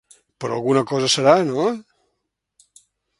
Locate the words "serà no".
1.17-1.67